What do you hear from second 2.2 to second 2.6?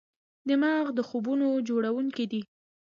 دی.